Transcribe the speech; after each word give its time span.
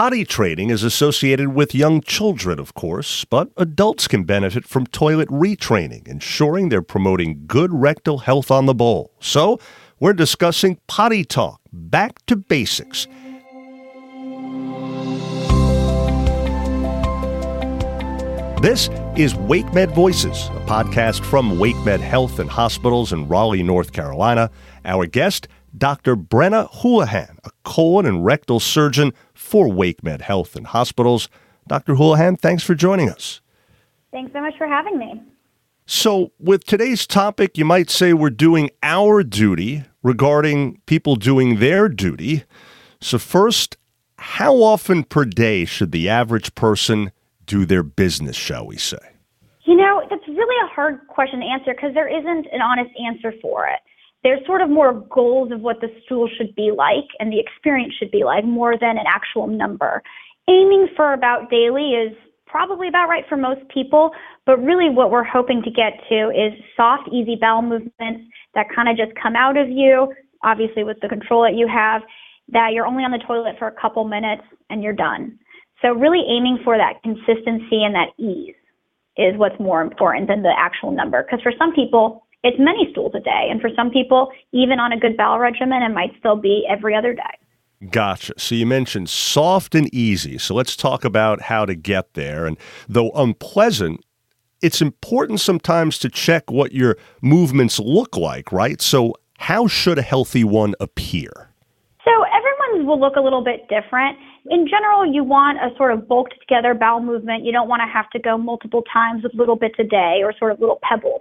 Potty 0.00 0.24
training 0.24 0.70
is 0.70 0.82
associated 0.82 1.48
with 1.48 1.74
young 1.74 2.00
children, 2.00 2.58
of 2.58 2.72
course, 2.72 3.26
but 3.26 3.50
adults 3.58 4.08
can 4.08 4.24
benefit 4.24 4.66
from 4.66 4.86
toilet 4.86 5.28
retraining, 5.28 6.08
ensuring 6.08 6.70
they're 6.70 6.80
promoting 6.80 7.44
good 7.46 7.70
rectal 7.70 8.20
health 8.20 8.50
on 8.50 8.64
the 8.64 8.72
bowl. 8.72 9.12
So, 9.20 9.60
we're 9.98 10.14
discussing 10.14 10.78
potty 10.86 11.22
talk, 11.22 11.60
back 11.70 12.24
to 12.28 12.36
basics. 12.36 13.08
This 18.62 18.88
is 19.16 19.34
WakeMed 19.34 19.94
Voices, 19.94 20.46
a 20.46 20.64
podcast 20.66 21.22
from 21.26 21.58
WakeMed 21.58 22.00
Health 22.00 22.38
and 22.38 22.48
Hospitals 22.48 23.12
in 23.12 23.28
Raleigh, 23.28 23.62
North 23.62 23.92
Carolina. 23.92 24.50
Our 24.86 25.04
guest, 25.04 25.46
Dr. 25.76 26.16
Brenna 26.16 26.68
Houlihan, 26.82 27.38
a 27.44 27.50
colon 27.64 28.06
and 28.06 28.24
rectal 28.24 28.60
surgeon 28.60 29.12
for 29.34 29.66
WakeMed 29.66 30.22
Health 30.22 30.56
and 30.56 30.66
Hospitals. 30.66 31.28
Dr. 31.66 31.94
Houlihan, 31.94 32.36
thanks 32.36 32.62
for 32.62 32.74
joining 32.74 33.08
us. 33.08 33.40
Thanks 34.12 34.32
so 34.32 34.40
much 34.40 34.54
for 34.58 34.66
having 34.66 34.98
me. 34.98 35.22
So, 35.86 36.32
with 36.38 36.64
today's 36.64 37.06
topic, 37.06 37.58
you 37.58 37.64
might 37.64 37.90
say 37.90 38.12
we're 38.12 38.30
doing 38.30 38.70
our 38.82 39.22
duty 39.24 39.84
regarding 40.02 40.80
people 40.86 41.16
doing 41.16 41.58
their 41.58 41.88
duty. 41.88 42.44
So, 43.00 43.18
first, 43.18 43.76
how 44.16 44.56
often 44.56 45.02
per 45.04 45.24
day 45.24 45.64
should 45.64 45.92
the 45.92 46.08
average 46.08 46.54
person 46.54 47.10
do 47.44 47.64
their 47.64 47.82
business, 47.82 48.36
shall 48.36 48.66
we 48.66 48.76
say? 48.76 48.98
You 49.64 49.76
know, 49.76 50.02
that's 50.08 50.26
really 50.28 50.56
a 50.64 50.74
hard 50.74 51.06
question 51.08 51.40
to 51.40 51.46
answer 51.46 51.74
because 51.74 51.94
there 51.94 52.08
isn't 52.08 52.46
an 52.52 52.60
honest 52.60 52.90
answer 53.04 53.32
for 53.42 53.66
it. 53.66 53.80
There's 54.22 54.44
sort 54.46 54.60
of 54.60 54.68
more 54.68 54.92
goals 55.10 55.50
of 55.50 55.60
what 55.60 55.80
the 55.80 55.88
stool 56.04 56.28
should 56.36 56.54
be 56.54 56.70
like 56.76 57.08
and 57.18 57.32
the 57.32 57.40
experience 57.40 57.94
should 57.98 58.10
be 58.10 58.24
like 58.24 58.44
more 58.44 58.76
than 58.78 58.98
an 58.98 59.06
actual 59.06 59.46
number. 59.46 60.02
Aiming 60.48 60.88
for 60.96 61.12
about 61.12 61.50
daily 61.50 61.92
is 61.92 62.16
probably 62.46 62.88
about 62.88 63.08
right 63.08 63.24
for 63.28 63.36
most 63.36 63.60
people, 63.72 64.10
but 64.44 64.62
really 64.62 64.90
what 64.90 65.10
we're 65.10 65.24
hoping 65.24 65.62
to 65.62 65.70
get 65.70 65.92
to 66.08 66.30
is 66.30 66.52
soft, 66.76 67.08
easy 67.12 67.36
bowel 67.40 67.62
movements 67.62 68.28
that 68.54 68.66
kind 68.74 68.88
of 68.88 68.96
just 68.96 69.16
come 69.20 69.36
out 69.36 69.56
of 69.56 69.68
you, 69.68 70.12
obviously 70.42 70.84
with 70.84 70.98
the 71.00 71.08
control 71.08 71.42
that 71.42 71.54
you 71.54 71.68
have, 71.68 72.02
that 72.48 72.72
you're 72.72 72.86
only 72.86 73.04
on 73.04 73.12
the 73.12 73.24
toilet 73.26 73.54
for 73.58 73.68
a 73.68 73.80
couple 73.80 74.04
minutes 74.04 74.42
and 74.68 74.82
you're 74.82 74.92
done. 74.92 75.38
So 75.80 75.92
really 75.92 76.24
aiming 76.28 76.58
for 76.64 76.76
that 76.76 77.02
consistency 77.02 77.84
and 77.84 77.94
that 77.94 78.10
ease 78.18 78.54
is 79.16 79.36
what's 79.36 79.58
more 79.60 79.80
important 79.80 80.28
than 80.28 80.42
the 80.42 80.52
actual 80.56 80.90
number. 80.90 81.22
Because 81.22 81.42
for 81.42 81.52
some 81.58 81.72
people, 81.74 82.26
it's 82.42 82.58
many 82.58 82.88
stools 82.92 83.12
a 83.14 83.20
day. 83.20 83.48
And 83.50 83.60
for 83.60 83.70
some 83.76 83.90
people, 83.90 84.30
even 84.52 84.78
on 84.78 84.92
a 84.92 84.98
good 84.98 85.16
bowel 85.16 85.38
regimen, 85.38 85.82
it 85.82 85.92
might 85.92 86.12
still 86.18 86.36
be 86.36 86.66
every 86.68 86.94
other 86.94 87.14
day. 87.14 87.88
Gotcha. 87.90 88.34
So 88.36 88.54
you 88.54 88.66
mentioned 88.66 89.08
soft 89.08 89.74
and 89.74 89.92
easy. 89.94 90.36
So 90.38 90.54
let's 90.54 90.76
talk 90.76 91.04
about 91.04 91.42
how 91.42 91.64
to 91.64 91.74
get 91.74 92.14
there. 92.14 92.46
And 92.46 92.58
though 92.88 93.10
unpleasant, 93.12 94.04
it's 94.60 94.82
important 94.82 95.40
sometimes 95.40 95.98
to 96.00 96.10
check 96.10 96.50
what 96.50 96.72
your 96.72 96.96
movements 97.22 97.78
look 97.78 98.16
like, 98.16 98.52
right? 98.52 98.80
So, 98.82 99.14
how 99.38 99.66
should 99.66 99.96
a 99.96 100.02
healthy 100.02 100.44
one 100.44 100.74
appear? 100.80 101.32
So, 102.04 102.10
everyone's 102.10 102.86
will 102.86 103.00
look 103.00 103.16
a 103.16 103.22
little 103.22 103.42
bit 103.42 103.66
different 103.70 104.18
in 104.46 104.66
general, 104.66 105.06
you 105.06 105.22
want 105.22 105.58
a 105.58 105.76
sort 105.76 105.92
of 105.92 106.08
bulked 106.08 106.34
together 106.40 106.74
bowel 106.74 107.00
movement. 107.00 107.44
You 107.44 107.52
don't 107.52 107.68
want 107.68 107.80
to 107.80 107.92
have 107.92 108.08
to 108.10 108.18
go 108.18 108.38
multiple 108.38 108.82
times 108.92 109.22
with 109.22 109.34
little 109.34 109.56
bits 109.56 109.74
a 109.78 109.84
day 109.84 110.20
or 110.22 110.32
sort 110.38 110.52
of 110.52 110.60
little 110.60 110.78
pebbles. 110.82 111.20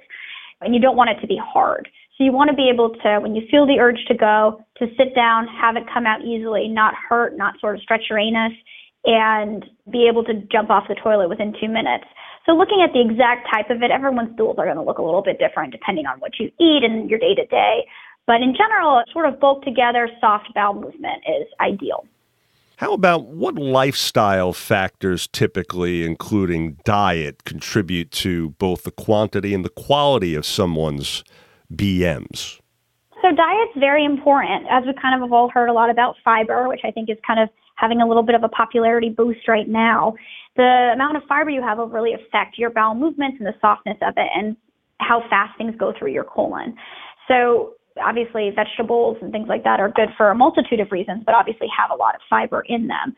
And 0.62 0.76
you 0.76 0.82
don't 0.82 0.98
want 0.98 1.10
it 1.10 1.22
to 1.22 1.28
be 1.28 1.40
hard. 1.42 1.90
So 2.18 2.26
you 2.26 2.34
want 2.34 2.50
to 2.50 2.56
be 2.56 2.70
able 2.72 2.90
to, 2.90 3.20
when 3.22 3.34
you 3.34 3.44
feel 3.50 3.66
the 3.66 3.80
urge 3.80 4.04
to 4.08 4.14
go, 4.14 4.62
to 4.78 4.88
sit 4.98 5.16
down, 5.16 5.48
have 5.48 5.78
it 5.78 5.84
come 5.92 6.06
out 6.06 6.22
easily, 6.22 6.68
not 6.68 6.94
hurt, 6.94 7.38
not 7.38 7.60
sort 7.62 7.76
of 7.76 7.82
stretch 7.82 8.04
your 8.10 8.20
anus, 8.20 8.52
and 9.06 9.66
be 9.90 10.08
able 10.12 10.24
to 10.26 10.34
jump 10.52 10.70
off 10.70 10.84
the 10.90 10.96
toilet 10.96 11.30
within 11.30 11.56
two 11.62 11.70
minutes. 11.70 12.04
So 12.46 12.54
looking 12.54 12.84
at 12.84 12.92
the 12.92 13.00
exact 13.00 13.48
type 13.52 13.70
of 13.70 13.82
it, 13.84 13.92
everyone's 13.92 14.34
stools 14.34 14.58
are 14.58 14.66
going 14.66 14.76
to 14.76 14.84
look 14.84 14.98
a 14.98 15.04
little 15.04 15.22
bit 15.22 15.40
different 15.40 15.72
depending 15.72 16.06
on 16.08 16.20
what 16.20 16.40
you 16.40 16.52
eat 16.60 16.84
and 16.84 17.10
your 17.10 17.20
day 17.20 17.36
to 17.36 17.46
day. 17.46 17.88
But 18.28 18.42
in 18.42 18.54
general, 18.54 19.02
sort 19.14 19.26
of 19.26 19.40
bulk 19.40 19.64
together, 19.64 20.10
soft 20.20 20.54
bowel 20.54 20.74
movement 20.74 21.24
is 21.28 21.48
ideal. 21.62 22.06
How 22.80 22.94
about 22.94 23.26
what 23.26 23.56
lifestyle 23.56 24.54
factors, 24.54 25.28
typically 25.28 26.06
including 26.06 26.78
diet, 26.86 27.44
contribute 27.44 28.10
to 28.12 28.52
both 28.52 28.84
the 28.84 28.92
quantity 28.92 29.54
and 29.54 29.66
the 29.66 29.70
quality 29.70 30.34
of 30.34 30.46
someone's 30.46 31.26
BMs? 31.76 32.62
So, 33.22 33.36
diet's 33.36 33.78
very 33.78 34.06
important. 34.06 34.66
As 34.72 34.86
we 34.86 34.94
kind 34.94 35.14
of 35.14 35.20
have 35.20 35.34
all 35.34 35.50
heard 35.50 35.68
a 35.68 35.74
lot 35.74 35.90
about 35.90 36.16
fiber, 36.24 36.70
which 36.70 36.80
I 36.86 36.92
think 36.92 37.10
is 37.10 37.18
kind 37.28 37.42
of 37.42 37.50
having 37.76 38.00
a 38.00 38.08
little 38.08 38.24
bit 38.24 38.36
of 38.36 38.46
a 38.46 38.50
popularity 38.50 39.10
boost 39.10 39.50
right 39.50 39.68
now. 39.68 40.16
The 40.56 40.92
amount 40.94 41.18
of 41.18 41.24
fiber 41.28 41.50
you 41.50 41.62
have 41.62 41.80
will 41.80 41.90
really 41.90 42.14
affect 42.14 42.58
your 42.58 42.70
bowel 42.70 42.96
movements 42.96 43.36
and 43.40 43.48
the 43.48 43.56
softness 43.60 43.98
of 44.02 44.14
it 44.16 44.30
and 44.34 44.56
how 45.00 45.28
fast 45.30 45.58
things 45.58 45.76
go 45.78 45.94
through 46.00 46.14
your 46.14 46.24
colon. 46.24 46.78
So, 47.28 47.74
obviously 48.04 48.52
vegetables 48.56 49.18
and 49.22 49.32
things 49.32 49.48
like 49.48 49.64
that 49.64 49.80
are 49.80 49.90
good 49.90 50.10
for 50.18 50.30
a 50.30 50.36
multitude 50.36 50.80
of 50.80 50.92
reasons, 50.92 51.24
but 51.26 51.36
obviously 51.36 51.68
have 51.76 51.92
a 51.92 51.96
lot 51.96 52.16
of 52.16 52.22
fiber 52.30 52.64
in 52.68 52.88
them. 52.88 53.16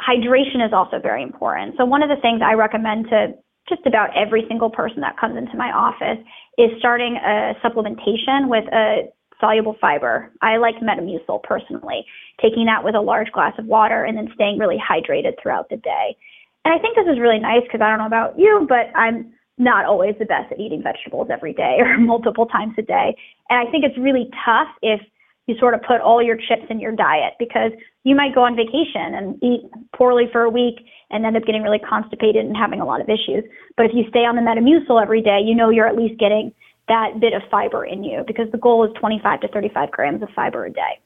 Hydration 0.00 0.64
is 0.64 0.72
also 0.72 0.98
very 1.00 1.22
important. 1.22 1.74
So 1.76 1.84
one 1.84 2.02
of 2.02 2.08
the 2.08 2.20
things 2.20 2.40
I 2.44 2.54
recommend 2.54 3.08
to 3.10 3.34
just 3.68 3.86
about 3.86 4.10
every 4.16 4.44
single 4.48 4.70
person 4.70 5.00
that 5.00 5.18
comes 5.18 5.36
into 5.36 5.56
my 5.56 5.70
office 5.70 6.18
is 6.58 6.70
starting 6.78 7.16
a 7.16 7.54
supplementation 7.64 8.48
with 8.48 8.64
a 8.72 9.08
soluble 9.40 9.76
fiber. 9.80 10.30
I 10.40 10.56
like 10.56 10.76
Metamucil 10.76 11.42
personally, 11.42 12.04
taking 12.40 12.66
that 12.66 12.84
with 12.84 12.94
a 12.94 13.00
large 13.00 13.30
glass 13.32 13.54
of 13.58 13.66
water 13.66 14.04
and 14.04 14.16
then 14.16 14.28
staying 14.34 14.58
really 14.58 14.78
hydrated 14.78 15.34
throughout 15.42 15.68
the 15.68 15.76
day. 15.76 16.16
And 16.64 16.72
I 16.72 16.78
think 16.78 16.96
this 16.96 17.10
is 17.12 17.20
really 17.20 17.40
nice 17.40 17.62
because 17.62 17.80
I 17.80 17.90
don't 17.90 17.98
know 17.98 18.06
about 18.06 18.38
you, 18.38 18.66
but 18.68 18.96
I'm 18.96 19.32
not 19.58 19.84
always 19.84 20.14
the 20.18 20.24
best 20.24 20.50
at 20.52 20.58
eating 20.58 20.82
vegetables 20.82 21.28
every 21.30 21.52
day 21.52 21.78
or 21.80 21.98
multiple 21.98 22.46
times 22.46 22.74
a 22.78 22.82
day. 22.82 23.16
And 23.50 23.66
I 23.66 23.70
think 23.70 23.84
it's 23.84 23.98
really 23.98 24.30
tough 24.44 24.68
if 24.82 25.00
you 25.46 25.56
sort 25.58 25.74
of 25.74 25.82
put 25.82 26.00
all 26.00 26.22
your 26.22 26.36
chips 26.36 26.66
in 26.70 26.78
your 26.78 26.92
diet 26.92 27.34
because 27.38 27.72
you 28.04 28.14
might 28.14 28.34
go 28.34 28.44
on 28.44 28.54
vacation 28.54 29.14
and 29.14 29.42
eat 29.42 29.62
poorly 29.96 30.26
for 30.30 30.42
a 30.42 30.50
week 30.50 30.86
and 31.10 31.26
end 31.26 31.36
up 31.36 31.44
getting 31.44 31.62
really 31.62 31.80
constipated 31.80 32.46
and 32.46 32.56
having 32.56 32.80
a 32.80 32.84
lot 32.84 33.00
of 33.00 33.08
issues. 33.08 33.44
But 33.76 33.86
if 33.86 33.92
you 33.94 34.04
stay 34.08 34.20
on 34.20 34.36
the 34.36 34.42
Metamucil 34.42 35.02
every 35.02 35.20
day, 35.20 35.40
you 35.44 35.54
know 35.54 35.68
you're 35.70 35.88
at 35.88 35.96
least 35.96 36.18
getting 36.18 36.52
that 36.88 37.20
bit 37.20 37.32
of 37.32 37.42
fiber 37.50 37.84
in 37.84 38.04
you 38.04 38.22
because 38.26 38.50
the 38.52 38.58
goal 38.58 38.84
is 38.84 38.92
25 39.00 39.40
to 39.40 39.48
35 39.48 39.90
grams 39.90 40.22
of 40.22 40.28
fiber 40.34 40.64
a 40.64 40.72
day. 40.72 40.98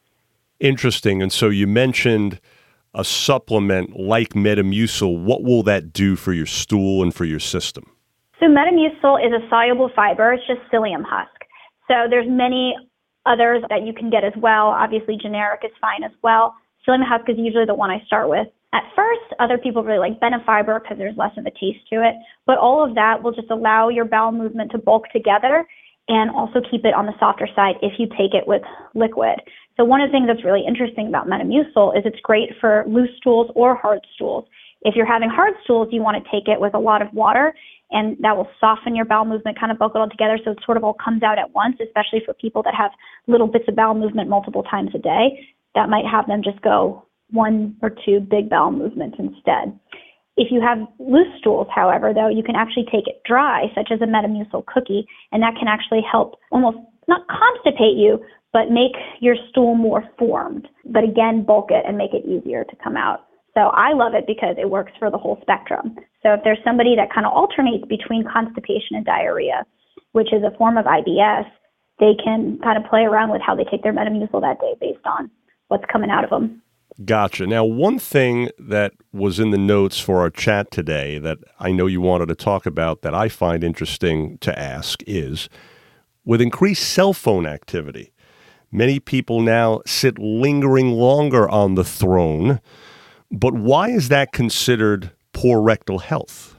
Interesting. 0.60 1.22
And 1.22 1.32
so 1.32 1.48
you 1.48 1.66
mentioned 1.66 2.40
a 2.94 3.04
supplement 3.04 3.98
like 3.98 4.30
Metamucil. 4.30 5.22
What 5.22 5.42
will 5.42 5.62
that 5.64 5.92
do 5.92 6.16
for 6.16 6.32
your 6.32 6.46
stool 6.46 7.02
and 7.02 7.14
for 7.14 7.24
your 7.24 7.40
system? 7.40 7.95
So 8.40 8.46
Metamucil 8.46 9.24
is 9.24 9.32
a 9.32 9.48
soluble 9.48 9.90
fiber. 9.96 10.34
It's 10.34 10.46
just 10.46 10.60
psyllium 10.72 11.02
husk. 11.04 11.32
So 11.88 12.06
there's 12.10 12.26
many 12.28 12.74
others 13.24 13.62
that 13.70 13.86
you 13.86 13.94
can 13.94 14.10
get 14.10 14.24
as 14.24 14.34
well. 14.36 14.68
Obviously, 14.68 15.16
generic 15.20 15.60
is 15.64 15.72
fine 15.80 16.04
as 16.04 16.12
well. 16.22 16.54
Psyllium 16.86 17.06
husk 17.06 17.28
is 17.30 17.36
usually 17.38 17.64
the 17.64 17.74
one 17.74 17.90
I 17.90 18.02
start 18.06 18.28
with. 18.28 18.46
At 18.74 18.82
first, 18.94 19.32
other 19.40 19.56
people 19.56 19.82
really 19.82 19.98
like 19.98 20.20
Benefiber 20.20 20.82
because 20.82 20.98
there's 20.98 21.16
less 21.16 21.32
of 21.38 21.46
a 21.46 21.50
taste 21.50 21.88
to 21.90 22.04
it. 22.04 22.14
But 22.44 22.58
all 22.58 22.84
of 22.84 22.94
that 22.94 23.22
will 23.22 23.32
just 23.32 23.50
allow 23.50 23.88
your 23.88 24.04
bowel 24.04 24.32
movement 24.32 24.70
to 24.72 24.78
bulk 24.78 25.04
together 25.12 25.66
and 26.08 26.30
also 26.30 26.60
keep 26.70 26.84
it 26.84 26.94
on 26.94 27.06
the 27.06 27.18
softer 27.18 27.48
side 27.56 27.76
if 27.80 27.98
you 27.98 28.06
take 28.06 28.34
it 28.34 28.46
with 28.46 28.62
liquid. 28.94 29.40
So 29.76 29.84
one 29.84 30.00
of 30.00 30.08
the 30.08 30.12
things 30.12 30.26
that's 30.28 30.44
really 30.44 30.64
interesting 30.66 31.08
about 31.08 31.26
Metamucil 31.26 31.96
is 31.96 32.04
it's 32.04 32.20
great 32.22 32.50
for 32.60 32.84
loose 32.86 33.10
stools 33.16 33.50
or 33.54 33.74
hard 33.74 34.00
stools. 34.14 34.44
If 34.82 34.94
you're 34.94 35.06
having 35.06 35.30
hard 35.30 35.54
stools, 35.64 35.88
you 35.90 36.02
want 36.02 36.22
to 36.22 36.30
take 36.30 36.48
it 36.48 36.60
with 36.60 36.74
a 36.74 36.78
lot 36.78 37.02
of 37.02 37.12
water 37.12 37.54
and 37.90 38.16
that 38.20 38.36
will 38.36 38.48
soften 38.60 38.96
your 38.96 39.04
bowel 39.04 39.24
movement, 39.24 39.58
kind 39.58 39.72
of 39.72 39.78
bulk 39.78 39.92
it 39.94 39.98
all 39.98 40.08
together 40.08 40.38
so 40.44 40.52
it 40.52 40.58
sort 40.64 40.76
of 40.76 40.84
all 40.84 40.94
comes 40.94 41.22
out 41.22 41.38
at 41.38 41.54
once, 41.54 41.76
especially 41.82 42.20
for 42.24 42.34
people 42.34 42.62
that 42.62 42.74
have 42.74 42.90
little 43.26 43.46
bits 43.46 43.66
of 43.68 43.76
bowel 43.76 43.94
movement 43.94 44.28
multiple 44.28 44.62
times 44.64 44.90
a 44.94 44.98
day. 44.98 45.38
That 45.74 45.88
might 45.88 46.06
have 46.10 46.26
them 46.26 46.42
just 46.42 46.60
go 46.62 47.06
one 47.30 47.76
or 47.82 47.90
two 47.90 48.20
big 48.20 48.48
bowel 48.48 48.72
movements 48.72 49.16
instead. 49.18 49.78
If 50.36 50.48
you 50.50 50.60
have 50.60 50.78
loose 50.98 51.32
stools, 51.38 51.66
however, 51.74 52.12
though, 52.12 52.28
you 52.28 52.42
can 52.42 52.56
actually 52.56 52.84
take 52.84 53.06
it 53.06 53.22
dry, 53.24 53.66
such 53.74 53.88
as 53.90 54.00
a 54.02 54.04
Metamucil 54.04 54.66
cookie, 54.66 55.06
and 55.32 55.42
that 55.42 55.54
can 55.58 55.68
actually 55.68 56.02
help 56.10 56.36
almost 56.50 56.76
not 57.08 57.22
constipate 57.28 57.96
you, 57.96 58.20
but 58.52 58.70
make 58.70 58.92
your 59.20 59.36
stool 59.50 59.74
more 59.74 60.04
formed, 60.18 60.66
but 60.86 61.04
again, 61.04 61.44
bulk 61.44 61.70
it 61.70 61.84
and 61.86 61.96
make 61.96 62.12
it 62.14 62.26
easier 62.26 62.64
to 62.64 62.76
come 62.82 62.96
out. 62.96 63.25
So 63.56 63.70
I 63.72 63.94
love 63.94 64.12
it 64.12 64.26
because 64.26 64.56
it 64.58 64.68
works 64.68 64.92
for 64.98 65.10
the 65.10 65.16
whole 65.16 65.38
spectrum. 65.40 65.96
So 66.22 66.34
if 66.34 66.40
there's 66.44 66.58
somebody 66.62 66.94
that 66.96 67.12
kind 67.12 67.26
of 67.26 67.32
alternates 67.32 67.86
between 67.88 68.22
constipation 68.22 68.96
and 68.96 69.04
diarrhea, 69.04 69.64
which 70.12 70.30
is 70.30 70.42
a 70.42 70.54
form 70.58 70.76
of 70.76 70.84
IBS, 70.84 71.46
they 71.98 72.12
can 72.22 72.58
kind 72.62 72.76
of 72.76 72.88
play 72.90 73.04
around 73.04 73.30
with 73.30 73.40
how 73.40 73.54
they 73.54 73.64
take 73.64 73.82
their 73.82 73.94
Metamucil 73.94 74.42
that 74.42 74.60
day 74.60 74.74
based 74.78 75.06
on 75.06 75.30
what's 75.68 75.84
coming 75.90 76.10
out 76.10 76.22
of 76.22 76.28
them. 76.28 76.60
Gotcha. 77.02 77.46
Now, 77.46 77.64
one 77.64 77.98
thing 77.98 78.50
that 78.58 78.92
was 79.12 79.40
in 79.40 79.50
the 79.50 79.58
notes 79.58 79.98
for 79.98 80.20
our 80.20 80.30
chat 80.30 80.70
today 80.70 81.18
that 81.18 81.38
I 81.58 81.72
know 81.72 81.86
you 81.86 82.02
wanted 82.02 82.26
to 82.26 82.34
talk 82.34 82.66
about 82.66 83.00
that 83.02 83.14
I 83.14 83.30
find 83.30 83.64
interesting 83.64 84.36
to 84.38 84.58
ask 84.58 85.02
is 85.06 85.48
with 86.26 86.42
increased 86.42 86.86
cell 86.86 87.14
phone 87.14 87.46
activity, 87.46 88.12
many 88.70 89.00
people 89.00 89.40
now 89.40 89.80
sit 89.86 90.18
lingering 90.18 90.92
longer 90.92 91.48
on 91.48 91.74
the 91.74 91.84
throne 91.84 92.60
But 93.30 93.54
why 93.54 93.90
is 93.90 94.08
that 94.08 94.32
considered 94.32 95.10
poor 95.32 95.60
rectal 95.60 95.98
health? 95.98 96.56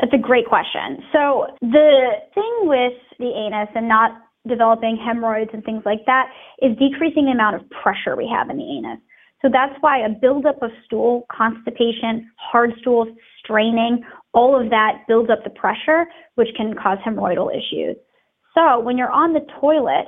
That's 0.00 0.12
a 0.12 0.18
great 0.18 0.46
question. 0.46 1.02
So, 1.12 1.46
the 1.60 2.10
thing 2.34 2.54
with 2.62 2.94
the 3.18 3.32
anus 3.34 3.68
and 3.74 3.88
not 3.88 4.12
developing 4.46 4.96
hemorrhoids 4.96 5.50
and 5.52 5.64
things 5.64 5.82
like 5.84 6.06
that 6.06 6.30
is 6.62 6.76
decreasing 6.78 7.26
the 7.26 7.32
amount 7.32 7.56
of 7.56 7.68
pressure 7.70 8.16
we 8.16 8.28
have 8.32 8.48
in 8.50 8.56
the 8.56 8.64
anus. 8.64 8.98
So 9.42 9.48
that's 9.52 9.74
why 9.80 10.04
a 10.04 10.08
buildup 10.08 10.62
of 10.62 10.70
stool, 10.84 11.26
constipation, 11.30 12.30
hard 12.36 12.72
stools, 12.80 13.08
straining, 13.38 14.02
all 14.32 14.60
of 14.60 14.70
that 14.70 15.04
builds 15.06 15.30
up 15.30 15.44
the 15.44 15.50
pressure, 15.50 16.06
which 16.34 16.48
can 16.56 16.74
cause 16.74 16.98
hemorrhoidal 17.06 17.50
issues. 17.50 17.96
So 18.54 18.80
when 18.80 18.98
you're 18.98 19.10
on 19.10 19.34
the 19.34 19.46
toilet, 19.60 20.06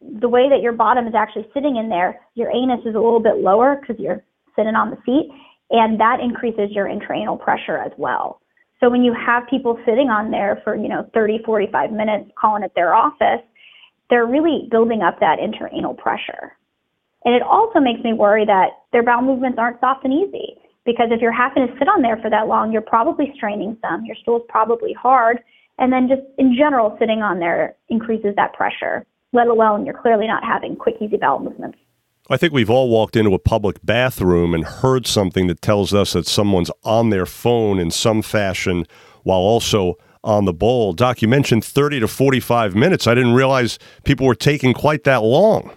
the 0.00 0.28
way 0.28 0.48
that 0.48 0.62
your 0.62 0.72
bottom 0.72 1.06
is 1.06 1.14
actually 1.14 1.46
sitting 1.52 1.76
in 1.76 1.90
there, 1.90 2.20
your 2.34 2.50
anus 2.50 2.80
is 2.80 2.94
a 2.94 3.00
little 3.00 3.20
bit 3.20 3.36
lower 3.36 3.76
because 3.80 3.96
you're 3.98 4.24
sitting 4.60 4.74
on 4.76 4.90
the 4.90 4.98
seat, 5.06 5.32
and 5.70 5.98
that 5.98 6.20
increases 6.20 6.70
your 6.70 6.84
intraanal 6.84 7.40
pressure 7.40 7.78
as 7.78 7.92
well. 7.96 8.40
So 8.80 8.90
when 8.90 9.02
you 9.02 9.14
have 9.14 9.48
people 9.48 9.78
sitting 9.86 10.08
on 10.08 10.30
there 10.30 10.60
for, 10.64 10.74
you 10.74 10.88
know, 10.88 11.08
30, 11.14 11.40
45 11.44 11.92
minutes 11.92 12.30
calling 12.38 12.62
it 12.62 12.72
their 12.74 12.94
office, 12.94 13.40
they're 14.08 14.26
really 14.26 14.68
building 14.70 15.02
up 15.02 15.20
that 15.20 15.38
interanal 15.38 15.96
pressure. 15.96 16.56
And 17.24 17.34
it 17.34 17.42
also 17.42 17.80
makes 17.80 18.02
me 18.02 18.12
worry 18.12 18.44
that 18.46 18.70
their 18.92 19.02
bowel 19.02 19.22
movements 19.22 19.58
aren't 19.58 19.80
soft 19.80 20.04
and 20.04 20.12
easy 20.12 20.56
because 20.84 21.08
if 21.10 21.20
you're 21.20 21.32
having 21.32 21.66
to 21.66 21.72
sit 21.78 21.88
on 21.88 22.02
there 22.02 22.16
for 22.22 22.30
that 22.30 22.48
long, 22.48 22.72
you're 22.72 22.82
probably 22.82 23.32
straining 23.36 23.76
some. 23.82 24.04
Your 24.04 24.16
stool's 24.16 24.42
probably 24.48 24.94
hard. 24.94 25.40
And 25.78 25.92
then 25.92 26.08
just 26.08 26.22
in 26.38 26.56
general, 26.56 26.96
sitting 26.98 27.22
on 27.22 27.38
there 27.38 27.76
increases 27.88 28.34
that 28.36 28.54
pressure, 28.54 29.04
let 29.32 29.46
alone 29.46 29.84
you're 29.84 30.00
clearly 30.00 30.26
not 30.26 30.44
having 30.44 30.76
quick, 30.76 30.96
easy 31.00 31.16
bowel 31.16 31.40
movements. 31.40 31.78
I 32.32 32.36
think 32.36 32.52
we've 32.52 32.70
all 32.70 32.88
walked 32.88 33.16
into 33.16 33.34
a 33.34 33.40
public 33.40 33.84
bathroom 33.84 34.54
and 34.54 34.64
heard 34.64 35.04
something 35.04 35.48
that 35.48 35.60
tells 35.60 35.92
us 35.92 36.12
that 36.12 36.28
someone's 36.28 36.70
on 36.84 37.10
their 37.10 37.26
phone 37.26 37.80
in 37.80 37.90
some 37.90 38.22
fashion 38.22 38.86
while 39.24 39.40
also 39.40 39.96
on 40.22 40.44
the 40.44 40.52
bowl. 40.52 40.92
Doc, 40.92 41.22
you 41.22 41.28
mentioned 41.28 41.64
30 41.64 41.98
to 41.98 42.06
45 42.06 42.76
minutes. 42.76 43.08
I 43.08 43.14
didn't 43.14 43.34
realize 43.34 43.80
people 44.04 44.28
were 44.28 44.36
taking 44.36 44.74
quite 44.74 45.02
that 45.04 45.24
long. 45.24 45.72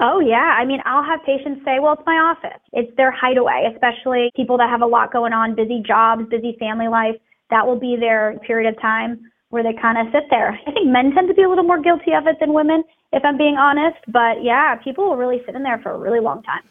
Oh, 0.00 0.20
yeah. 0.20 0.56
I 0.58 0.64
mean, 0.64 0.80
I'll 0.86 1.04
have 1.04 1.20
patients 1.26 1.60
say, 1.66 1.80
well, 1.80 1.92
it's 1.92 2.02
my 2.06 2.16
office. 2.16 2.60
It's 2.72 2.90
their 2.96 3.10
hideaway, 3.10 3.70
especially 3.74 4.30
people 4.34 4.56
that 4.56 4.70
have 4.70 4.80
a 4.80 4.86
lot 4.86 5.12
going 5.12 5.34
on, 5.34 5.54
busy 5.54 5.82
jobs, 5.86 6.22
busy 6.30 6.56
family 6.58 6.88
life. 6.88 7.16
That 7.50 7.66
will 7.66 7.78
be 7.78 7.96
their 8.00 8.38
period 8.46 8.74
of 8.74 8.80
time 8.80 9.20
where 9.54 9.62
they 9.62 9.72
kind 9.72 9.96
of 9.96 10.12
sit 10.12 10.24
there. 10.30 10.58
I 10.66 10.72
think 10.72 10.88
men 10.88 11.12
tend 11.14 11.28
to 11.28 11.34
be 11.34 11.44
a 11.44 11.48
little 11.48 11.62
more 11.62 11.80
guilty 11.80 12.12
of 12.12 12.26
it 12.26 12.38
than 12.40 12.52
women, 12.52 12.82
if 13.12 13.24
I'm 13.24 13.38
being 13.38 13.54
honest. 13.54 13.98
But 14.08 14.42
yeah, 14.42 14.74
people 14.74 15.08
will 15.08 15.16
really 15.16 15.40
sit 15.46 15.54
in 15.54 15.62
there 15.62 15.78
for 15.78 15.92
a 15.92 15.96
really 15.96 16.18
long 16.18 16.42
time. 16.42 16.62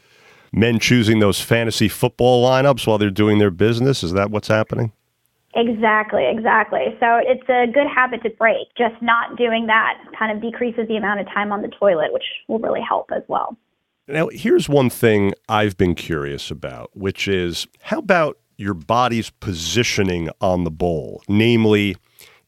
Men 0.52 0.80
choosing 0.80 1.20
those 1.20 1.40
fantasy 1.40 1.88
football 1.88 2.46
lineups 2.46 2.86
while 2.86 2.98
they're 2.98 3.10
doing 3.10 3.40
their 3.40 3.52
business. 3.52 4.04
Is 4.04 4.12
that 4.12 4.32
what's 4.32 4.50
happening? 4.50 4.92
Exactly, 5.56 6.26
exactly. 6.28 6.98
So 7.00 7.22
it's 7.22 7.48
a 7.48 7.72
good 7.72 7.88
habit 7.88 8.22
to 8.24 8.30
break. 8.32 8.68
Just 8.78 9.02
not 9.02 9.38
doing 9.38 9.68
that 9.68 9.98
kind 10.20 10.36
of 10.36 10.42
decreases 10.42 10.86
the 10.90 10.98
amount 10.98 11.22
of 11.22 11.28
time 11.28 11.54
on 11.54 11.62
the 11.62 11.70
toilet, 11.70 12.12
which 12.12 12.26
will 12.50 12.60
really 12.60 12.82
help 12.82 13.10
as 13.16 13.24
well. 13.30 13.56
Now, 14.10 14.28
here's 14.28 14.68
one 14.68 14.90
thing 14.90 15.34
I've 15.48 15.78
been 15.78 15.96
curious 15.96 16.52
about, 16.52 16.92
which 16.94 17.30
is 17.30 17.66
how 17.84 18.00
about 18.00 18.38
your 18.58 18.74
body's 18.74 19.30
positioning 19.30 20.30
on 20.42 20.66
the 20.66 20.72
bowl? 20.72 21.24
Namely, 21.30 21.96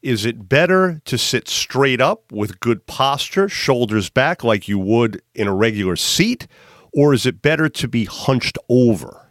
is 0.02 0.24
it 0.24 0.48
better 0.48 1.00
to 1.04 1.18
sit 1.18 1.48
straight 1.48 2.00
up 2.00 2.30
with 2.30 2.60
good 2.60 2.86
posture, 2.86 3.48
shoulders 3.48 4.10
back 4.10 4.44
like 4.44 4.68
you 4.68 4.78
would 4.78 5.22
in 5.34 5.46
a 5.46 5.54
regular 5.54 5.96
seat, 5.96 6.46
or 6.92 7.12
is 7.12 7.26
it 7.26 7.42
better 7.42 7.68
to 7.68 7.88
be 7.88 8.04
hunched 8.04 8.58
over? 8.68 9.26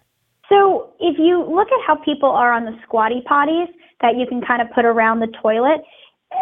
So 0.50 0.94
if 1.00 1.18
you 1.18 1.44
look 1.44 1.68
at 1.68 1.80
how 1.86 1.96
people 1.96 2.30
are 2.30 2.54
on 2.54 2.66
the 2.66 2.78
squatty 2.84 3.24
potties 3.30 3.68
that 4.02 4.18
you 4.18 4.28
can 4.28 4.42
kind 4.42 4.62
of 4.62 4.68
put 4.74 4.86
around 4.86 5.20
the 5.20 5.34
toilet, 5.42 5.82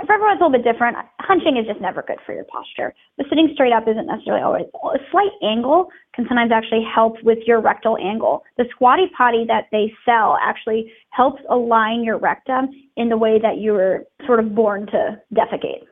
for 0.05 0.13
everyone's 0.13 0.39
a 0.41 0.45
little 0.45 0.57
bit 0.57 0.63
different. 0.63 0.97
Hunching 1.19 1.57
is 1.57 1.65
just 1.65 1.81
never 1.81 2.01
good 2.01 2.17
for 2.25 2.33
your 2.33 2.43
posture. 2.45 2.93
But 3.17 3.27
sitting 3.29 3.49
straight 3.53 3.73
up 3.73 3.87
isn't 3.87 4.05
necessarily 4.05 4.41
always. 4.41 4.65
A 4.73 4.99
slight 5.11 5.31
angle 5.41 5.87
can 6.15 6.25
sometimes 6.27 6.51
actually 6.51 6.83
help 6.83 7.15
with 7.23 7.39
your 7.45 7.61
rectal 7.61 7.97
angle. 7.97 8.43
The 8.57 8.65
squatty 8.71 9.09
potty 9.17 9.45
that 9.47 9.65
they 9.71 9.93
sell 10.05 10.37
actually 10.41 10.91
helps 11.09 11.41
align 11.49 12.03
your 12.03 12.17
rectum 12.17 12.69
in 12.97 13.09
the 13.09 13.17
way 13.17 13.39
that 13.39 13.57
you 13.57 13.73
were 13.73 14.05
sort 14.25 14.39
of 14.39 14.53
born 14.55 14.87
to 14.87 15.21
defecate. 15.33 15.83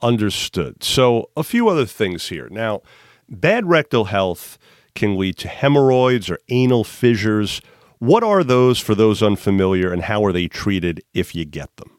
Understood. 0.00 0.82
So, 0.82 1.30
a 1.36 1.42
few 1.42 1.68
other 1.68 1.86
things 1.86 2.28
here. 2.28 2.48
Now, 2.50 2.82
bad 3.28 3.66
rectal 3.66 4.04
health 4.06 4.58
can 4.94 5.16
lead 5.16 5.36
to 5.38 5.48
hemorrhoids 5.48 6.30
or 6.30 6.38
anal 6.48 6.84
fissures. 6.84 7.60
What 7.98 8.22
are 8.22 8.44
those 8.44 8.78
for 8.78 8.94
those 8.94 9.22
unfamiliar, 9.22 9.92
and 9.92 10.02
how 10.02 10.24
are 10.24 10.32
they 10.32 10.46
treated 10.46 11.02
if 11.14 11.34
you 11.34 11.44
get 11.44 11.76
them? 11.76 11.97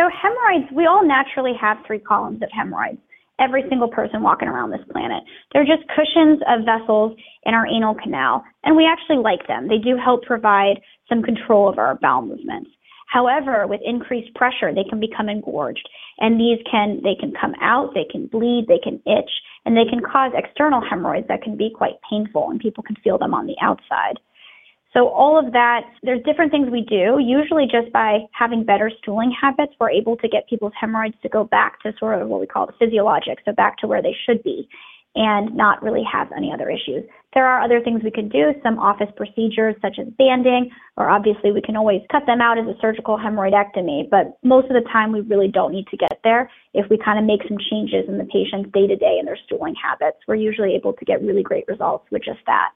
So, 0.00 0.08
hemorrhoids, 0.08 0.72
we 0.72 0.86
all 0.86 1.06
naturally 1.06 1.52
have 1.60 1.76
three 1.86 1.98
columns 1.98 2.40
of 2.42 2.48
hemorrhoids. 2.56 2.96
Every 3.38 3.64
single 3.68 3.88
person 3.88 4.22
walking 4.22 4.48
around 4.48 4.70
this 4.70 4.80
planet. 4.90 5.22
They're 5.52 5.66
just 5.68 5.84
cushions 5.94 6.40
of 6.48 6.64
vessels 6.64 7.18
in 7.44 7.52
our 7.52 7.66
anal 7.66 7.94
canal, 7.94 8.42
and 8.64 8.76
we 8.76 8.88
actually 8.88 9.18
like 9.18 9.46
them. 9.46 9.68
They 9.68 9.76
do 9.76 9.98
help 10.02 10.22
provide 10.22 10.80
some 11.06 11.22
control 11.22 11.68
of 11.68 11.76
our 11.76 11.96
bowel 12.00 12.22
movements. 12.22 12.70
However, 13.12 13.66
with 13.66 13.82
increased 13.84 14.34
pressure, 14.34 14.72
they 14.72 14.88
can 14.88 15.00
become 15.00 15.28
engorged, 15.28 15.86
and 16.16 16.40
these 16.40 16.60
can 16.70 17.02
they 17.04 17.16
can 17.20 17.34
come 17.38 17.52
out, 17.60 17.92
they 17.92 18.08
can 18.10 18.26
bleed, 18.26 18.68
they 18.68 18.80
can 18.82 19.02
itch, 19.04 19.32
and 19.66 19.76
they 19.76 19.84
can 19.84 20.00
cause 20.00 20.32
external 20.34 20.80
hemorrhoids 20.80 21.28
that 21.28 21.42
can 21.42 21.58
be 21.58 21.68
quite 21.76 22.00
painful, 22.08 22.48
and 22.48 22.58
people 22.58 22.82
can 22.82 22.96
feel 23.04 23.18
them 23.18 23.34
on 23.34 23.46
the 23.46 23.56
outside. 23.60 24.16
So 24.92 25.08
all 25.08 25.38
of 25.38 25.52
that, 25.52 25.82
there's 26.02 26.22
different 26.24 26.50
things 26.50 26.68
we 26.70 26.82
do. 26.82 27.18
Usually, 27.20 27.66
just 27.66 27.92
by 27.92 28.26
having 28.32 28.64
better 28.64 28.90
stooling 29.02 29.32
habits, 29.40 29.72
we're 29.78 29.90
able 29.90 30.16
to 30.16 30.28
get 30.28 30.48
people's 30.48 30.72
hemorrhoids 30.78 31.14
to 31.22 31.28
go 31.28 31.44
back 31.44 31.80
to 31.82 31.92
sort 31.98 32.20
of 32.20 32.28
what 32.28 32.40
we 32.40 32.46
call 32.46 32.66
the 32.66 32.72
physiologic, 32.78 33.38
so 33.44 33.52
back 33.52 33.78
to 33.78 33.86
where 33.86 34.02
they 34.02 34.16
should 34.26 34.42
be 34.42 34.68
and 35.16 35.54
not 35.56 35.82
really 35.82 36.04
have 36.10 36.30
any 36.36 36.52
other 36.52 36.70
issues. 36.70 37.04
There 37.34 37.46
are 37.46 37.62
other 37.62 37.80
things 37.80 38.02
we 38.02 38.10
can 38.10 38.28
do, 38.28 38.54
some 38.62 38.78
office 38.78 39.08
procedures 39.16 39.74
such 39.82 39.98
as 39.98 40.06
banding, 40.18 40.70
or 40.96 41.10
obviously 41.10 41.50
we 41.52 41.62
can 41.62 41.76
always 41.76 42.00
cut 42.12 42.26
them 42.26 42.40
out 42.40 42.58
as 42.58 42.66
a 42.66 42.78
surgical 42.80 43.18
hemorrhoidectomy, 43.18 44.08
but 44.10 44.38
most 44.44 44.70
of 44.70 44.74
the 44.74 44.88
time 44.92 45.12
we 45.12 45.20
really 45.22 45.48
don't 45.48 45.72
need 45.72 45.86
to 45.88 45.96
get 45.96 46.20
there. 46.22 46.50
If 46.74 46.88
we 46.90 46.98
kind 46.98 47.18
of 47.18 47.24
make 47.24 47.40
some 47.48 47.58
changes 47.70 48.08
in 48.08 48.18
the 48.18 48.24
patient's 48.24 48.70
day 48.72 48.86
to 48.86 48.96
day 48.96 49.16
and 49.18 49.26
their 49.26 49.38
stooling 49.46 49.74
habits, 49.74 50.18
we're 50.28 50.36
usually 50.36 50.74
able 50.74 50.92
to 50.92 51.04
get 51.04 51.22
really 51.22 51.42
great 51.42 51.66
results 51.66 52.06
with 52.10 52.22
just 52.24 52.40
that. 52.46 52.70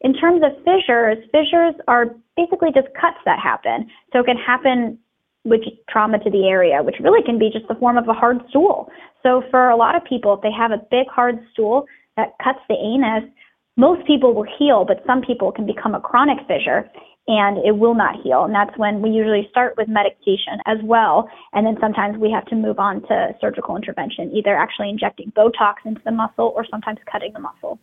In 0.00 0.14
terms 0.14 0.42
of 0.44 0.52
fissures, 0.64 1.18
fissures 1.32 1.74
are 1.88 2.14
basically 2.36 2.70
just 2.72 2.86
cuts 2.94 3.18
that 3.24 3.38
happen. 3.38 3.90
So 4.12 4.20
it 4.20 4.26
can 4.26 4.36
happen 4.36 4.98
with 5.44 5.62
trauma 5.88 6.18
to 6.18 6.30
the 6.30 6.46
area, 6.46 6.82
which 6.82 6.96
really 7.00 7.22
can 7.22 7.38
be 7.38 7.50
just 7.50 7.66
the 7.68 7.74
form 7.74 7.96
of 7.96 8.08
a 8.08 8.12
hard 8.12 8.38
stool. 8.50 8.90
So 9.22 9.42
for 9.50 9.70
a 9.70 9.76
lot 9.76 9.96
of 9.96 10.04
people, 10.04 10.34
if 10.34 10.42
they 10.42 10.52
have 10.52 10.70
a 10.70 10.78
big 10.90 11.08
hard 11.08 11.38
stool 11.52 11.86
that 12.16 12.34
cuts 12.42 12.60
the 12.68 12.74
anus, 12.74 13.28
most 13.76 14.06
people 14.06 14.34
will 14.34 14.46
heal, 14.58 14.84
but 14.84 15.02
some 15.06 15.22
people 15.22 15.52
can 15.52 15.66
become 15.66 15.94
a 15.94 16.00
chronic 16.00 16.38
fissure 16.46 16.88
and 17.28 17.58
it 17.58 17.76
will 17.76 17.94
not 17.94 18.16
heal. 18.22 18.44
And 18.44 18.54
that's 18.54 18.76
when 18.78 19.02
we 19.02 19.10
usually 19.10 19.46
start 19.50 19.74
with 19.76 19.86
medication 19.86 20.58
as 20.66 20.78
well. 20.82 21.28
And 21.52 21.66
then 21.66 21.76
sometimes 21.80 22.18
we 22.18 22.30
have 22.30 22.46
to 22.46 22.56
move 22.56 22.78
on 22.78 23.02
to 23.02 23.34
surgical 23.40 23.76
intervention, 23.76 24.32
either 24.34 24.56
actually 24.56 24.88
injecting 24.90 25.30
Botox 25.32 25.74
into 25.84 26.00
the 26.04 26.10
muscle 26.10 26.52
or 26.56 26.64
sometimes 26.70 26.98
cutting 27.10 27.32
the 27.34 27.40
muscle. 27.40 27.78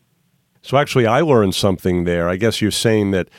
So 0.65 0.77
actually, 0.77 1.05
I 1.05 1.21
learned 1.21 1.53
something 1.53 2.05
there. 2.05 2.27
I 2.27 2.37
guess 2.37 2.59
you're 2.59 2.71
saying 2.71 3.11
that 3.11 3.29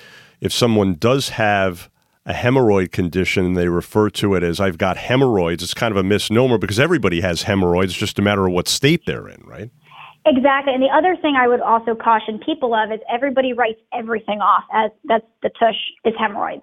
if 0.40 0.52
someone 0.52 0.94
does 0.94 1.30
have 1.30 1.90
a 2.24 2.32
hemorrhoid 2.32 2.92
condition 2.92 3.54
they 3.54 3.68
refer 3.68 4.10
to 4.10 4.36
it 4.36 4.44
as 4.44 4.60
I've 4.60 4.78
got 4.78 4.96
hemorrhoids, 4.96 5.64
it's 5.64 5.74
kind 5.74 5.90
of 5.90 5.96
a 5.96 6.04
misnomer 6.04 6.56
because 6.56 6.78
everybody 6.78 7.20
has 7.22 7.42
hemorrhoids, 7.42 7.92
it's 7.92 7.98
just 7.98 8.20
a 8.20 8.22
matter 8.22 8.46
of 8.46 8.52
what 8.52 8.68
state 8.68 9.06
they're 9.06 9.28
in, 9.28 9.42
right? 9.44 9.70
Exactly. 10.24 10.72
And 10.72 10.80
the 10.80 10.88
other 10.88 11.16
thing 11.20 11.34
I 11.36 11.48
would 11.48 11.60
also 11.60 11.96
caution 11.96 12.38
people 12.38 12.72
of 12.74 12.92
is 12.92 13.00
everybody 13.12 13.52
writes 13.52 13.80
everything 13.92 14.38
off 14.40 14.62
as 14.72 14.92
that's 15.04 15.26
the 15.42 15.50
tush 15.58 15.78
is 16.04 16.14
hemorrhoids. 16.16 16.62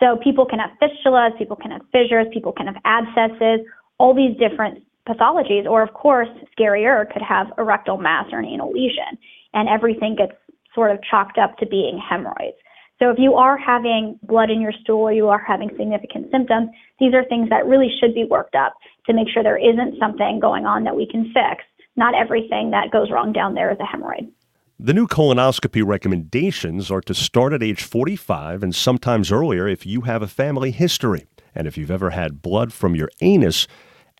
So 0.00 0.18
people 0.22 0.44
can 0.44 0.58
have 0.58 0.70
fistulas, 0.82 1.36
people 1.38 1.56
can 1.56 1.70
have 1.70 1.80
fissures, 1.92 2.26
people 2.30 2.52
can 2.52 2.66
have 2.66 2.76
abscesses, 2.84 3.60
all 3.96 4.14
these 4.14 4.36
different 4.36 4.84
pathologies, 5.08 5.64
or 5.64 5.82
of 5.82 5.94
course, 5.94 6.28
scarier, 6.58 7.10
could 7.10 7.22
have 7.22 7.46
a 7.56 7.64
rectal 7.64 7.96
mass 7.96 8.26
or 8.32 8.38
an 8.40 8.44
anal 8.44 8.70
lesion. 8.70 9.16
And 9.54 9.68
everything 9.68 10.16
gets 10.16 10.32
sort 10.74 10.90
of 10.90 10.98
chalked 11.08 11.38
up 11.38 11.56
to 11.58 11.66
being 11.66 11.98
hemorrhoids. 11.98 12.56
So 13.00 13.10
if 13.10 13.18
you 13.18 13.34
are 13.34 13.56
having 13.56 14.18
blood 14.22 14.50
in 14.50 14.60
your 14.60 14.72
stool 14.82 15.12
you 15.12 15.28
are 15.28 15.42
having 15.44 15.68
significant 15.76 16.30
symptoms, 16.30 16.70
these 17.00 17.12
are 17.12 17.24
things 17.24 17.48
that 17.50 17.66
really 17.66 17.90
should 18.00 18.14
be 18.14 18.24
worked 18.24 18.54
up 18.54 18.74
to 19.06 19.12
make 19.12 19.28
sure 19.28 19.42
there 19.42 19.58
isn't 19.58 19.98
something 19.98 20.38
going 20.40 20.64
on 20.64 20.84
that 20.84 20.96
we 20.96 21.06
can 21.06 21.24
fix. 21.26 21.64
Not 21.96 22.14
everything 22.14 22.70
that 22.70 22.90
goes 22.90 23.10
wrong 23.10 23.32
down 23.32 23.54
there 23.54 23.70
is 23.72 23.78
a 23.80 23.96
hemorrhoid. 23.96 24.30
The 24.78 24.92
new 24.92 25.06
colonoscopy 25.06 25.86
recommendations 25.86 26.90
are 26.90 27.00
to 27.02 27.14
start 27.14 27.52
at 27.52 27.62
age 27.62 27.82
45 27.82 28.62
and 28.62 28.74
sometimes 28.74 29.30
earlier 29.30 29.68
if 29.68 29.86
you 29.86 30.02
have 30.02 30.22
a 30.22 30.26
family 30.26 30.70
history. 30.70 31.26
And 31.54 31.66
if 31.66 31.78
you've 31.78 31.90
ever 31.90 32.10
had 32.10 32.42
blood 32.42 32.72
from 32.72 32.94
your 32.94 33.08
anus, 33.20 33.68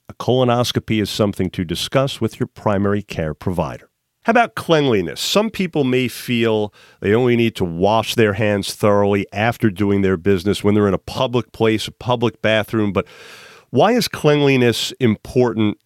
a 0.09 0.15
colonoscopy 0.15 1.01
is 1.01 1.11
something 1.11 1.51
to 1.51 1.65
discuss 1.65 2.21
with 2.21 2.39
your 2.39 2.47
primary 2.47 3.03
care 3.03 3.35
provider. 3.35 3.91
How 4.25 4.31
about 4.31 4.55
cleanliness? 4.55 5.21
Some 5.21 5.51
people 5.51 5.85
may 5.85 6.09
feel 6.09 6.73
they 7.01 7.15
only 7.15 7.37
need 7.37 7.55
to 7.57 7.65
wash 7.65 8.15
their 8.15 8.33
hands 8.33 8.75
thoroughly 8.75 9.27
after 9.35 9.69
doing 9.69 10.01
their 10.01 10.17
business 10.17 10.65
when 10.65 10.75
they're 10.75 10.89
in 10.89 10.95
a 10.95 10.99
public 10.99 11.53
place, 11.53 11.87
a 11.87 11.93
public 11.93 12.41
bathroom. 12.41 12.91
But 12.91 13.07
why 13.69 13.93
is 13.93 14.09
cleanliness 14.09 14.93
important 14.93 15.77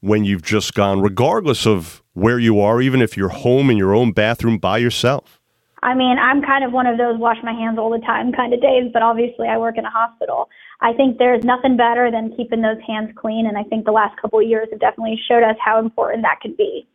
when 0.00 0.24
you've 0.24 0.42
just 0.42 0.74
gone, 0.74 1.00
regardless 1.00 1.66
of 1.66 2.02
where 2.12 2.38
you 2.38 2.60
are, 2.60 2.82
even 2.82 3.00
if 3.00 3.16
you're 3.16 3.30
home 3.30 3.70
in 3.70 3.78
your 3.78 3.94
own 3.94 4.12
bathroom 4.12 4.58
by 4.58 4.76
yourself? 4.76 5.40
I 5.82 5.94
mean, 5.94 6.18
I'm 6.18 6.42
kind 6.42 6.64
of 6.64 6.72
one 6.72 6.86
of 6.86 6.98
those 6.98 7.18
wash 7.18 7.38
my 7.42 7.52
hands 7.52 7.78
all 7.78 7.88
the 7.88 8.04
time 8.04 8.30
kind 8.30 8.52
of 8.52 8.60
days, 8.60 8.90
but 8.92 9.00
obviously 9.00 9.48
I 9.48 9.56
work 9.56 9.78
in 9.78 9.86
a 9.86 9.90
hospital. 9.90 10.50
I 10.82 10.92
think 10.92 11.16
there's 11.16 11.44
nothing 11.44 11.78
better 11.78 12.10
than 12.10 12.36
keeping 12.36 12.60
those 12.60 12.80
hands 12.86 13.12
clean, 13.16 13.46
and 13.46 13.56
I 13.56 13.62
think 13.62 13.86
the 13.86 13.92
last 13.92 14.20
couple 14.20 14.38
of 14.38 14.46
years 14.46 14.68
have 14.70 14.80
definitely 14.80 15.18
showed 15.26 15.42
us 15.42 15.56
how 15.64 15.78
important 15.78 16.24
that 16.24 16.40
could 16.42 16.58
be. 16.58 16.86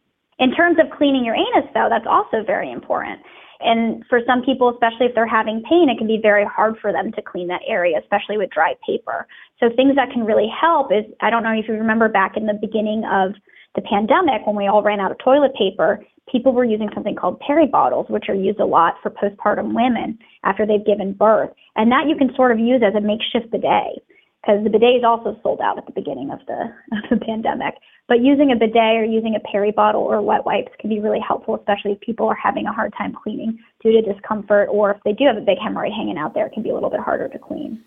In 0.41 0.51
terms 0.51 0.77
of 0.81 0.89
cleaning 0.97 1.23
your 1.23 1.35
anus, 1.35 1.69
though, 1.75 1.85
that's 1.87 2.09
also 2.09 2.43
very 2.43 2.71
important. 2.71 3.21
And 3.59 4.03
for 4.09 4.21
some 4.25 4.41
people, 4.41 4.69
especially 4.73 5.05
if 5.05 5.13
they're 5.13 5.29
having 5.29 5.61
pain, 5.69 5.87
it 5.87 5.99
can 5.99 6.07
be 6.07 6.17
very 6.19 6.43
hard 6.45 6.77
for 6.81 6.91
them 6.91 7.11
to 7.11 7.21
clean 7.21 7.47
that 7.49 7.61
area, 7.67 7.99
especially 8.01 8.37
with 8.37 8.49
dry 8.49 8.73
paper. 8.83 9.27
So 9.59 9.69
things 9.75 9.95
that 9.95 10.09
can 10.11 10.25
really 10.25 10.49
help 10.49 10.91
is 10.91 11.05
I 11.21 11.29
don't 11.29 11.43
know 11.43 11.53
if 11.53 11.67
you 11.67 11.75
remember 11.75 12.09
back 12.09 12.37
in 12.37 12.47
the 12.47 12.57
beginning 12.59 13.05
of 13.05 13.33
the 13.75 13.83
pandemic 13.83 14.47
when 14.47 14.55
we 14.55 14.65
all 14.65 14.81
ran 14.81 14.99
out 14.99 15.11
of 15.11 15.19
toilet 15.19 15.53
paper, 15.53 16.03
people 16.29 16.53
were 16.53 16.65
using 16.65 16.89
something 16.95 17.15
called 17.15 17.39
peri 17.39 17.67
bottles, 17.67 18.07
which 18.09 18.25
are 18.27 18.35
used 18.35 18.59
a 18.59 18.65
lot 18.65 18.95
for 19.03 19.11
postpartum 19.11 19.75
women 19.75 20.17
after 20.43 20.65
they've 20.65 20.85
given 20.85 21.13
birth. 21.13 21.51
And 21.75 21.91
that 21.91 22.07
you 22.07 22.15
can 22.17 22.33
sort 22.35 22.51
of 22.51 22.57
use 22.57 22.81
as 22.83 22.95
a 22.95 23.01
makeshift 23.01 23.51
bidet 23.51 24.01
because 24.41 24.63
the 24.63 24.69
bidet 24.69 24.97
is 24.97 25.03
also 25.03 25.37
sold 25.43 25.61
out 25.61 25.77
at 25.77 25.85
the 25.85 25.91
beginning 25.91 26.31
of 26.31 26.39
the, 26.47 26.73
of 26.97 27.19
the 27.19 27.25
pandemic. 27.25 27.75
But 28.07 28.21
using 28.21 28.51
a 28.51 28.55
bidet 28.55 28.97
or 28.97 29.03
using 29.03 29.35
a 29.35 29.39
peri 29.39 29.71
bottle 29.71 30.01
or 30.01 30.21
wet 30.21 30.45
wipes 30.45 30.71
can 30.79 30.89
be 30.89 30.99
really 30.99 31.19
helpful, 31.19 31.55
especially 31.55 31.93
if 31.93 32.01
people 32.01 32.27
are 32.27 32.35
having 32.35 32.65
a 32.65 32.73
hard 32.73 32.93
time 32.97 33.13
cleaning 33.13 33.59
due 33.81 33.91
to 33.91 34.01
discomfort, 34.01 34.67
or 34.71 34.91
if 34.91 34.97
they 35.05 35.13
do 35.13 35.25
have 35.25 35.37
a 35.37 35.41
big 35.41 35.57
hemorrhoid 35.57 35.95
hanging 35.95 36.17
out 36.17 36.33
there, 36.33 36.47
it 36.47 36.53
can 36.53 36.63
be 36.63 36.69
a 36.69 36.73
little 36.73 36.89
bit 36.89 36.99
harder 36.99 37.29
to 37.29 37.39
clean. 37.39 37.83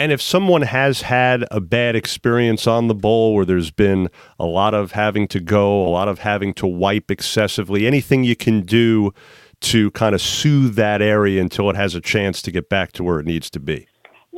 And 0.00 0.12
if 0.12 0.22
someone 0.22 0.62
has 0.62 1.02
had 1.02 1.44
a 1.50 1.60
bad 1.60 1.96
experience 1.96 2.68
on 2.68 2.86
the 2.86 2.94
bowl 2.94 3.34
where 3.34 3.44
there's 3.44 3.72
been 3.72 4.08
a 4.38 4.46
lot 4.46 4.72
of 4.72 4.92
having 4.92 5.26
to 5.28 5.40
go, 5.40 5.82
a 5.82 5.90
lot 5.90 6.06
of 6.06 6.20
having 6.20 6.54
to 6.54 6.68
wipe 6.68 7.10
excessively, 7.10 7.84
anything 7.84 8.22
you 8.22 8.36
can 8.36 8.60
do 8.60 9.12
to 9.60 9.90
kind 9.90 10.14
of 10.14 10.22
soothe 10.22 10.76
that 10.76 11.02
area 11.02 11.40
until 11.40 11.68
it 11.68 11.74
has 11.74 11.96
a 11.96 12.00
chance 12.00 12.40
to 12.42 12.52
get 12.52 12.68
back 12.68 12.92
to 12.92 13.02
where 13.02 13.18
it 13.18 13.26
needs 13.26 13.50
to 13.50 13.58
be? 13.58 13.88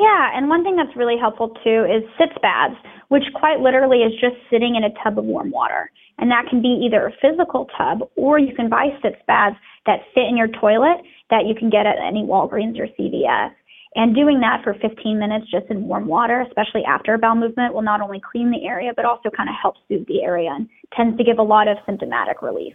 Yeah, 0.01 0.31
and 0.35 0.49
one 0.49 0.65
thing 0.65 0.77
that's 0.77 0.97
really 0.97 1.19
helpful 1.21 1.51
too 1.63 1.85
is 1.85 2.03
sitz 2.17 2.33
baths, 2.41 2.75
which 3.09 3.25
quite 3.35 3.61
literally 3.61 3.99
is 3.99 4.13
just 4.19 4.37
sitting 4.49 4.75
in 4.75 4.83
a 4.83 4.91
tub 5.05 5.19
of 5.19 5.27
warm 5.27 5.51
water. 5.51 5.91
And 6.17 6.31
that 6.31 6.47
can 6.49 6.63
be 6.63 6.81
either 6.87 7.07
a 7.07 7.13
physical 7.21 7.69
tub 7.77 8.09
or 8.17 8.39
you 8.39 8.55
can 8.55 8.71
buy 8.71 8.97
sitz 9.03 9.21
baths 9.27 9.57
that 9.85 10.01
fit 10.15 10.25
in 10.25 10.39
your 10.39 10.49
toilet 10.49 11.05
that 11.29 11.45
you 11.45 11.55
can 11.55 11.69
get 11.69 11.85
at 11.85 11.97
any 12.01 12.23
Walgreens 12.25 12.81
or 12.81 12.89
CVS. 12.99 13.53
And 13.95 14.15
doing 14.15 14.41
that 14.41 14.63
for 14.65 14.73
15 14.73 15.19
minutes 15.19 15.51
just 15.51 15.67
in 15.69 15.87
warm 15.87 16.07
water, 16.07 16.41
especially 16.49 16.85
after 16.85 17.13
a 17.13 17.19
bowel 17.19 17.35
movement, 17.35 17.75
will 17.75 17.83
not 17.83 18.01
only 18.01 18.21
clean 18.21 18.51
the 18.51 18.65
area, 18.65 18.93
but 18.97 19.05
also 19.05 19.29
kind 19.29 19.51
of 19.51 19.57
help 19.61 19.75
soothe 19.87 20.07
the 20.07 20.23
area 20.23 20.51
and 20.51 20.67
tends 20.97 21.19
to 21.19 21.25
give 21.25 21.39
a 21.39 21.43
lot 21.43 21.69
of 21.69 21.77
symptomatic 21.85 22.41
relief. 22.41 22.73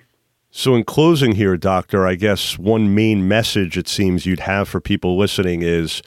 So, 0.52 0.76
in 0.76 0.84
closing 0.84 1.34
here, 1.34 1.58
Doctor, 1.58 2.06
I 2.06 2.16
guess 2.16 2.60
one 2.60 2.94
main 2.94 3.28
message 3.28 3.78
it 3.78 3.88
seems 3.88 4.26
you'd 4.26 4.42
have 4.42 4.70
for 4.70 4.80
people 4.80 5.18
listening 5.18 5.64
is 5.64 6.02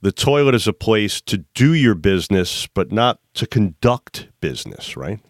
the 0.00 0.12
toilet 0.12 0.54
is 0.54 0.68
a 0.68 0.72
place 0.72 1.20
to 1.22 1.38
do 1.54 1.74
your 1.74 1.94
business, 1.94 2.66
but 2.66 2.92
not 2.92 3.20
to 3.34 3.46
conduct 3.46 4.28
business, 4.40 4.96
right? 4.96 5.20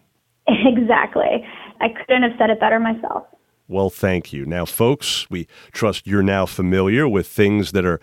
Exactly. 0.65 1.45
I 1.79 1.87
couldn't 1.89 2.23
have 2.23 2.31
said 2.37 2.49
it 2.49 2.59
better 2.59 2.79
myself. 2.79 3.23
Well, 3.67 3.91
thank 3.91 4.33
you. 4.33 4.47
Now, 4.47 4.65
folks, 4.65 5.29
we 5.29 5.47
trust 5.71 6.07
you're 6.07 6.23
now 6.23 6.47
familiar 6.47 7.07
with 7.07 7.27
things 7.27 7.71
that 7.73 7.85
are 7.85 8.01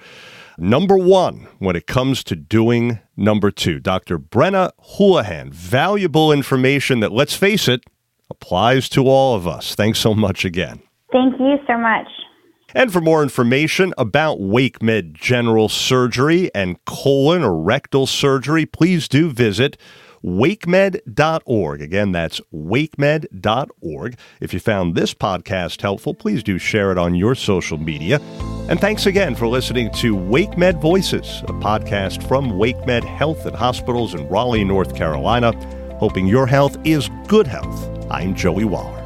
number 0.57 0.97
one 0.97 1.49
when 1.59 1.75
it 1.75 1.89
comes 1.89 2.23
to 2.25 2.37
doing 2.37 3.01
number 3.17 3.51
two. 3.51 3.81
Dr. 3.81 4.19
Brenna 4.19 4.71
Houlihan, 4.97 5.51
valuable 5.51 6.31
information 6.31 7.01
that, 7.01 7.11
let's 7.11 7.35
face 7.35 7.67
it, 7.67 7.83
applies 8.31 8.89
to 8.91 9.09
all 9.09 9.35
of 9.35 9.49
us. 9.49 9.75
Thanks 9.75 9.99
so 9.99 10.15
much 10.15 10.45
again. 10.45 10.81
Thank 11.11 11.35
you 11.41 11.57
so 11.67 11.77
much. 11.77 12.07
And 12.76 12.92
for 12.92 13.00
more 13.00 13.23
information 13.23 13.95
about 13.97 14.38
WakeMed 14.38 15.14
General 15.14 15.71
Surgery 15.71 16.54
and 16.54 16.76
colon 16.85 17.42
or 17.42 17.59
rectal 17.59 18.06
surgery, 18.06 18.66
please 18.66 19.09
do 19.09 19.30
visit 19.30 19.78
wakemed.org. 20.23 21.80
Again, 21.80 22.12
that's 22.12 22.38
wakemed.org. 22.52 24.18
If 24.42 24.52
you 24.52 24.61
found 24.61 24.95
this 24.95 25.14
podcast 25.14 25.80
helpful, 25.80 26.12
please 26.12 26.42
do 26.42 26.59
share 26.59 26.92
it 26.92 26.99
on 26.99 27.14
your 27.14 27.35
social 27.35 27.78
media. 27.78 28.21
And 28.68 28.78
thanks 28.78 29.06
again 29.06 29.35
for 29.35 29.47
listening 29.49 29.90
to 29.92 30.14
WakeMed 30.14 30.83
Voices, 30.83 31.42
a 31.45 31.54
podcast 31.54 32.28
from 32.28 32.50
WakeMed 32.50 33.04
Health 33.04 33.47
and 33.47 33.56
Hospitals 33.56 34.12
in 34.12 34.28
Raleigh, 34.28 34.64
North 34.64 34.95
Carolina. 34.95 35.52
Hoping 35.95 36.26
your 36.26 36.47
health 36.47 36.76
is 36.85 37.09
good 37.26 37.47
health. 37.47 38.06
I'm 38.11 38.35
Joey 38.35 38.64
Waller. 38.64 39.06